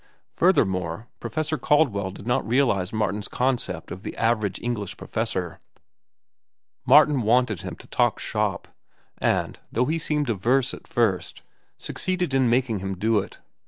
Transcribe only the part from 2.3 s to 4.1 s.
realize Martin's concept of